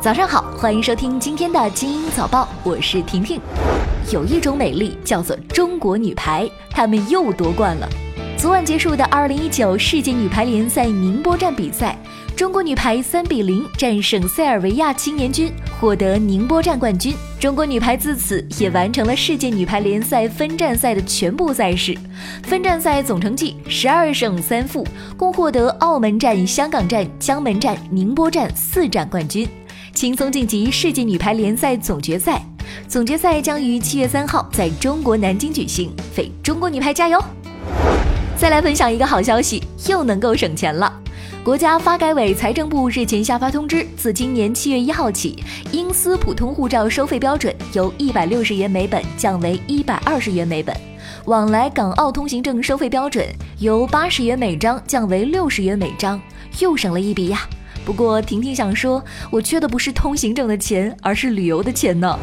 [0.00, 3.40] 早上好，欢迎收听今天的精英早报，我是婷婷。
[4.12, 7.88] 有一种美丽叫做中国女排，她们又夺冠了。
[8.36, 11.98] 昨晚结束的2019世界女排联赛宁波站比赛，
[12.36, 17.12] 中国女排3比0战胜塞尔维亚青年军，获得宁波站冠军。
[17.40, 21.98] 中国女排自此也完成了世界女排联赛分站赛的全部赛事，
[22.44, 24.86] 分站赛总成绩十二胜三负，
[25.16, 29.46] 共获得澳门站、香港站、江门站、宁波站四站冠军。
[29.98, 32.40] 轻松晋级世界女排联赛总决赛，
[32.86, 37.20] 总决赛将于七月三号在中国南京举行，为中国女排加油！
[38.36, 41.02] 再来分享一个好消息，又能够省钱了。
[41.42, 45.42] 国家发改委、财政部日前下发通知，自今年七月一号起，
[45.72, 50.72] 英私普通护照收费标准由一百六十元每本降为一百二十元每本，
[51.24, 53.26] 往来港澳通行证收费标准
[53.58, 56.22] 由八十元每张降为六十元每张，
[56.60, 57.40] 又省了一笔呀。
[57.88, 62.18] 不过，婷婷想说，我缺的不是通行证的钱，而是旅游的钱呢。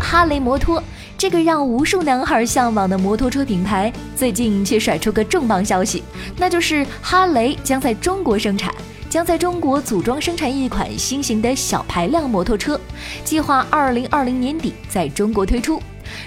[0.00, 0.82] 哈雷摩托
[1.18, 6.02] 这个让无数男孩向往的摩托车品牌，最近却甩出个重磅消息，
[6.38, 8.74] 那就是哈雷将在中国生产，
[9.10, 12.80] 将在中国组装生产一款新型的小排量摩托车，
[13.24, 15.82] 计划二零二零年底在中国推出。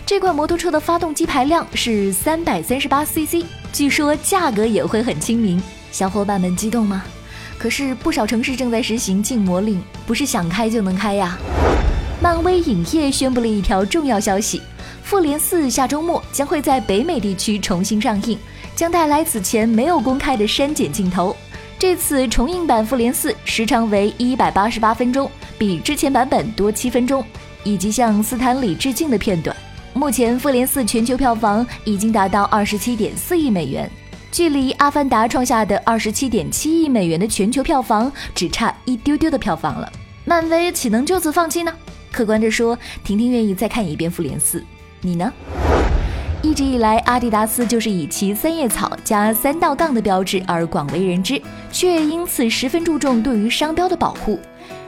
[0.06, 5.60] 这款摩托车的发动机排量是三百三十八 CC，据说价格也会很亲民，
[5.92, 7.04] 小伙伴们激动吗？
[7.62, 11.38] 可是不少城市正在实行禁摩令，不是想开就能开呀。
[12.20, 14.58] 漫威影业宣布了一条重要消息：
[15.04, 18.36] 《复联四》下周末将会在北美地区重新上映，
[18.76, 21.36] 将带来此前没有公开的删减镜头。
[21.78, 27.24] 这次重映版《复联四》时长为一百八十八分钟，比之前版本多七分钟，
[27.64, 29.56] 以及向斯坦李致敬的片段。
[29.94, 33.88] 目前，《复联四》全球票房已经达到二十七点四亿美元。
[34.32, 39.92] 距离《阿凡达》创下的二十七点七亿美元的全球票房只差一丢丢的票房了，
[40.24, 41.74] 漫威岂能就此放弃呢？
[42.14, 44.60] 客观着说，婷婷愿意再看一遍《复联四》，
[45.02, 45.32] 你呢？
[46.42, 54.40] 一直以来，阿迪达斯就是以其三叶草加三道杠的标志而广为人知，却因此十分注重对于商标的保护。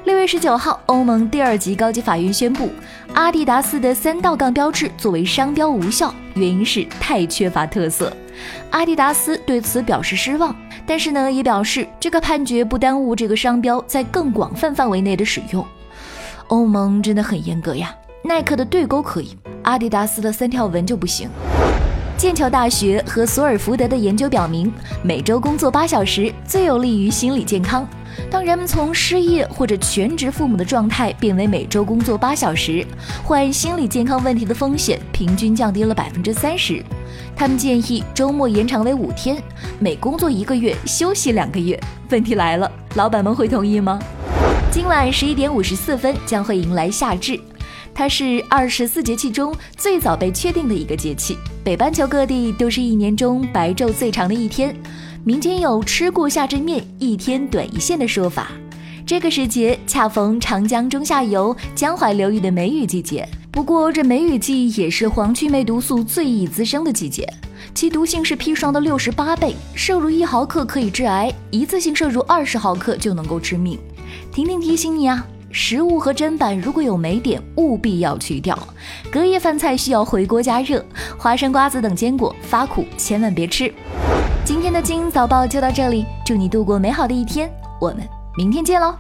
[0.06, 2.70] 六月十九号，欧盟第二级高级法院宣布，
[3.14, 8.12] 阿迪达斯的三道杠标志作为商标无效，原因是太缺乏特色。
[8.72, 10.54] 阿迪达斯对此表示失望，
[10.86, 15.66] 但是呢，也表示这个判决不耽误这个商标在更广泛范围内的使用。
[16.48, 21.30] 欧盟真的很严格呀，耐克的对勾可以，阿迪达斯的三条纹就不行。
[22.18, 27.88] 剑桥大学和索尔福德的研究表明，每周工作八小时最有利于心理健康。
[28.29, 32.85] 当人们从失业或者全职父母的状态变为每周工作八小时，
[33.24, 36.84] 患心理健康问题的风险平均降低了百分之三十。
[37.35, 39.41] 他们建议周末延长为五天，
[39.79, 41.79] 每工作一个月休息两个月。
[42.09, 44.00] 问题来了，老板们会同意吗？
[44.72, 47.40] 今晚十一点五十四分将会迎来夏至，
[47.94, 51.38] 它是二十四节气中最早被确定的一个节气。
[51.63, 54.75] 北半球各地都是一年中白昼最长的一天。
[55.26, 58.52] 民间有“吃过夏至面，一天短一线”的说法。
[59.06, 63.26] 这个时节恰逢长江中下游江淮流域的梅雨季节。
[63.50, 67.26] 不过，这梅雨季也是黄曲霉毒素最易滋生的季节，
[67.74, 73.80] 其毒性是砒霜的六十八倍，摄入一毫克可以致癌，一次性摄入二十毫克就能够致命。
[74.30, 78.58] 婷婷提醒你啊，食物和砧板如果有霉点，务必要去掉。
[79.10, 80.86] 隔夜饭菜需要回锅加热，
[81.18, 83.74] 花生、瓜子等坚果发苦，千万别吃。
[84.46, 87.50] 今天的精英早报就到这里，祝你度过美好的一天，
[87.80, 88.06] 我们
[88.36, 88.94] 明天见喽。